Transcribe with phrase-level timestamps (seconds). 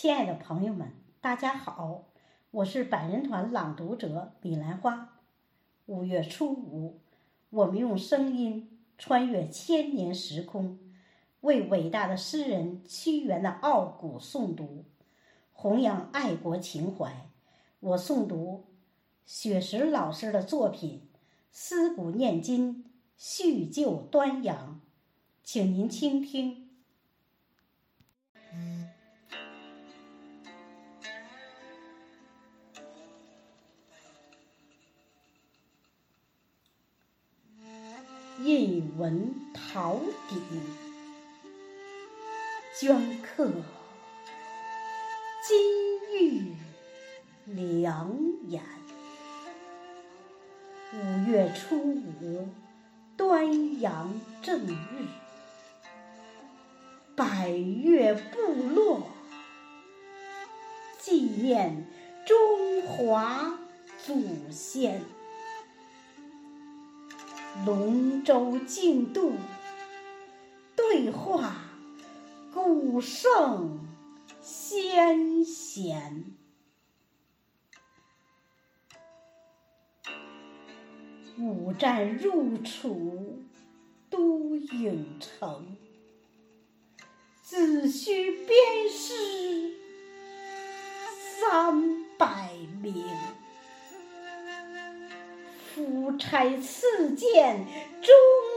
[0.00, 2.04] 亲爱的朋友们，大家好，
[2.52, 5.18] 我是百人团朗读者米兰花。
[5.86, 7.00] 五月初五，
[7.50, 10.78] 我们用声音穿越千年时空，
[11.40, 14.84] 为伟大的诗人屈原的傲骨诵读，
[15.52, 17.28] 弘扬爱国情怀。
[17.80, 18.66] 我诵读
[19.26, 21.08] 雪石老师的作品
[21.50, 22.84] 《思古念今，
[23.16, 24.80] 叙旧端阳》，
[25.42, 26.68] 请您倾听。
[38.40, 40.40] 印文陶鼎，
[42.72, 43.50] 镌刻
[45.44, 46.54] 金玉
[47.46, 48.16] 良
[48.46, 48.62] 言。
[50.94, 52.48] 五月初五，
[53.16, 54.76] 端阳正日，
[57.16, 59.08] 百越部落
[61.00, 61.88] 纪念
[62.24, 63.58] 中华
[64.06, 65.02] 祖先。
[67.66, 69.32] 龙舟竞渡，
[70.74, 71.56] 对话
[72.54, 73.80] 古圣
[74.40, 76.24] 先贤。
[81.38, 83.42] 五战入楚
[84.10, 85.76] 都郢城，
[87.42, 88.56] 子虚鞭
[88.90, 89.76] 尸
[91.38, 93.04] 三百名。
[95.88, 97.64] 夫差赐剑，
[98.02, 98.14] 忠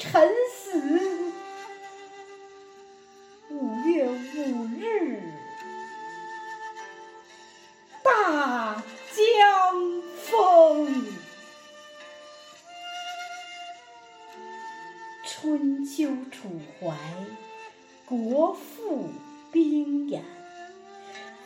[0.00, 1.32] 臣死。
[3.48, 5.22] 五月五日，
[8.02, 8.82] 大
[9.14, 11.06] 江风。
[15.24, 16.96] 春秋楚怀，
[18.04, 19.10] 国富
[19.52, 20.24] 兵言。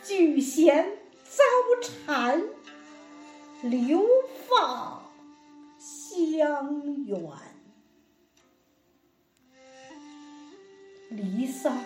[0.03, 1.43] 举贤遭
[2.07, 2.41] 谗，
[3.61, 4.03] 流
[4.49, 5.06] 放。
[6.17, 7.19] 江远，
[11.09, 11.69] 《离骚》《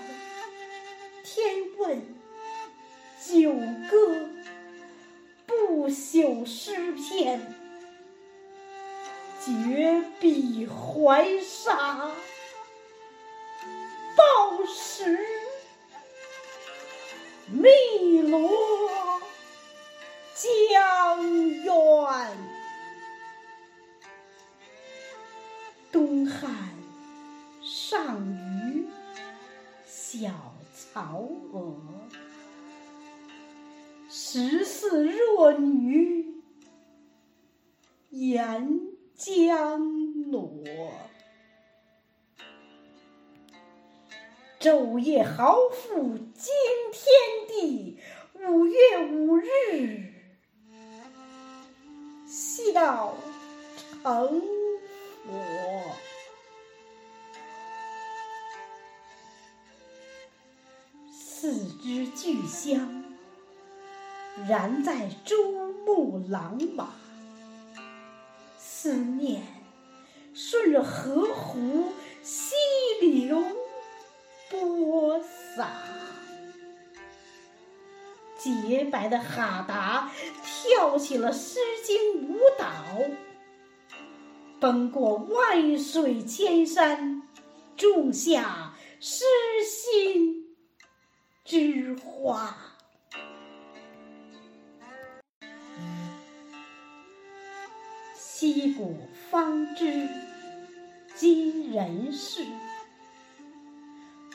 [1.25, 1.97] 天问》
[3.41, 3.51] 《九
[3.89, 4.15] 歌》
[5.45, 7.55] 不朽诗篇，
[9.45, 12.09] 绝笔怀沙，
[14.15, 15.19] 报时
[17.53, 18.49] 汨罗
[20.33, 21.00] 江
[25.91, 26.49] 东汉
[27.61, 28.87] 上虞
[29.85, 30.29] 小
[30.73, 31.81] 曹娥，
[34.09, 36.41] 十四弱女
[38.09, 38.79] 沿
[39.15, 39.81] 江
[40.31, 40.63] 裸。
[44.61, 46.53] 昼夜豪富惊
[46.93, 47.03] 天
[47.49, 47.99] 地，
[48.39, 48.77] 五月
[49.11, 50.13] 五日
[52.27, 53.13] 笑
[54.03, 54.41] 成。
[55.23, 55.70] 我
[61.41, 63.03] 四支巨香，
[64.47, 66.89] 燃在珠穆朗玛。
[68.59, 69.41] 思念
[70.35, 72.53] 顺着河湖溪
[73.01, 73.41] 流
[74.51, 75.67] 播撒，
[78.37, 80.11] 洁白的哈达
[80.43, 81.97] 跳起了《诗经》
[82.35, 82.67] 舞蹈。
[84.59, 87.23] 奔过万水千山，
[87.75, 89.25] 种下诗
[89.65, 90.50] 心
[91.51, 92.55] 之花。
[98.15, 98.95] 溪谷
[99.29, 100.07] 方知
[101.13, 102.45] 今人事，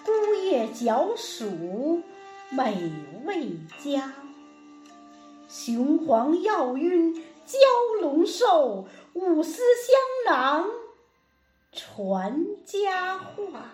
[0.05, 2.03] 孤叶角黍
[2.51, 2.93] 美
[3.25, 4.13] 味佳。
[5.49, 7.57] 雄黄药晕蛟
[8.03, 8.87] 龙兽。
[9.15, 10.69] 五丝香囊
[11.73, 13.73] 传佳话，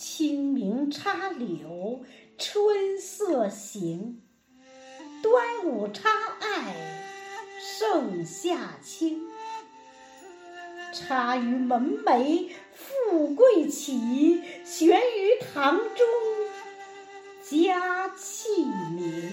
[0.00, 2.06] 清明插柳
[2.38, 4.22] 春色行，
[5.22, 6.08] 端午插
[6.40, 6.74] 艾
[7.60, 9.20] 盛夏清。
[10.94, 16.06] 插于门楣富贵起，悬于堂中
[17.42, 19.30] 佳器名。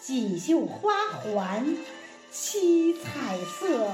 [0.00, 1.76] 锦绣花环
[2.30, 3.92] 七彩色，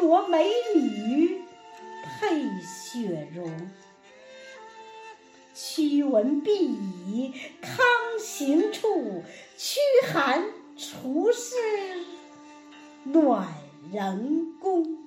[0.00, 1.07] 婀娜美女
[2.28, 3.70] 配雪融。
[5.54, 7.32] 屈文毕以
[7.62, 7.78] 康
[8.20, 9.24] 行处，
[9.56, 9.80] 驱
[10.12, 10.44] 寒
[10.76, 11.54] 除湿
[13.04, 13.48] 暖
[13.90, 14.98] 人宫。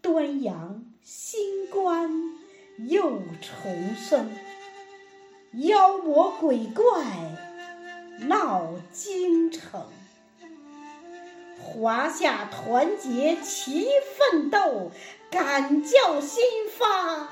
[0.00, 2.10] 端阳新官
[2.78, 4.30] 又重生，
[5.52, 7.04] 妖魔鬼怪
[8.20, 9.84] 闹京城。
[11.74, 13.86] 华夏团结齐
[14.16, 14.90] 奋斗，
[15.30, 16.42] 敢叫新
[16.76, 17.28] 发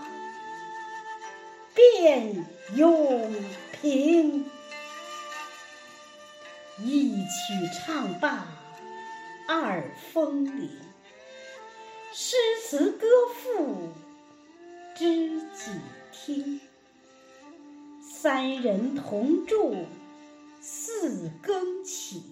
[1.75, 2.45] 变
[2.75, 3.35] 永
[3.73, 4.45] 平。
[6.79, 7.27] 一曲
[7.75, 8.47] 唱罢
[9.49, 10.71] 二风铃，
[12.13, 13.89] 诗词歌赋
[14.95, 15.71] 知己
[16.13, 16.61] 听？
[18.03, 19.87] 三人同住
[20.61, 22.23] 四更起，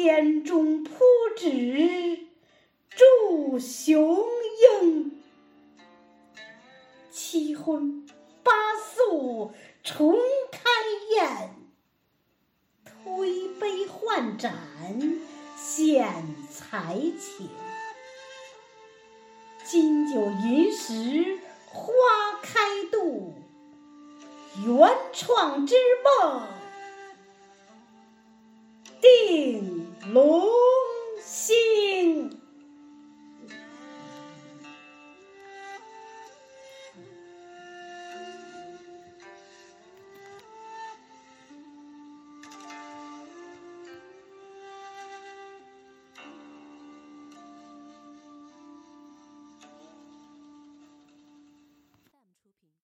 [0.00, 0.92] 天中铺
[1.36, 2.20] 纸
[2.88, 4.24] 祝雄
[4.80, 5.20] 鹰。
[7.10, 8.06] 七荤
[8.44, 9.52] 八素
[9.82, 10.16] 重
[10.52, 10.60] 开
[11.10, 11.50] 宴。
[12.84, 14.54] 推杯换盏
[15.56, 16.06] 显
[16.48, 17.48] 才情，
[19.64, 21.90] 金九银十花
[22.40, 23.34] 开度，
[24.64, 25.74] 原创之
[26.22, 26.46] 梦
[29.00, 29.77] 定
[30.12, 30.67] 龙兴。